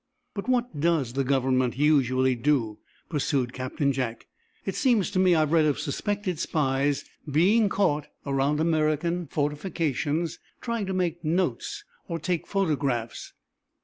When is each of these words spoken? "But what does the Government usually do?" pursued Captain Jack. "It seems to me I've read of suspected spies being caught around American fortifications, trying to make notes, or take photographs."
"But 0.33 0.49
what 0.49 0.79
does 0.79 1.13
the 1.13 1.23
Government 1.23 1.77
usually 1.77 2.33
do?" 2.33 2.79
pursued 3.07 3.53
Captain 3.53 3.93
Jack. 3.93 4.25
"It 4.65 4.73
seems 4.73 5.11
to 5.11 5.19
me 5.19 5.35
I've 5.35 5.51
read 5.51 5.65
of 5.67 5.77
suspected 5.79 6.39
spies 6.39 7.05
being 7.31 7.69
caught 7.69 8.07
around 8.25 8.59
American 8.59 9.27
fortifications, 9.27 10.39
trying 10.59 10.87
to 10.87 10.93
make 10.95 11.23
notes, 11.23 11.83
or 12.07 12.17
take 12.17 12.47
photographs." 12.47 13.33